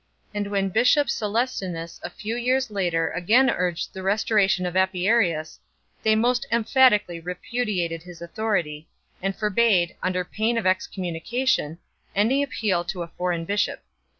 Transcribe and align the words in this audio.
And 0.33 0.47
when 0.47 0.69
bishop 0.69 1.09
Caslestinus 1.09 1.99
a 2.01 2.09
few 2.09 2.35
years 2.35 2.71
later 2.71 3.11
again 3.11 3.51
urged 3.51 3.93
the 3.93 4.01
restoration 4.01 4.65
of 4.65 4.73
Apiarius, 4.75 5.59
they 6.01 6.15
most 6.15 6.47
em 6.49 6.63
phatically 6.63 7.23
repudiated 7.23 8.01
his 8.01 8.19
authority, 8.19 8.87
and 9.21 9.35
forbade, 9.35 9.95
under 10.01 10.25
pain 10.25 10.57
of 10.57 10.65
excommunication, 10.65 11.77
any 12.15 12.41
appeal 12.41 12.83
to 12.85 13.03
a 13.03 13.09
foreign 13.09 13.45
bishop. 13.45 13.83